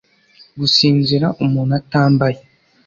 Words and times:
Gusinzira 0.59 1.27
umuntu 1.43 1.73
atambaye 1.81 2.39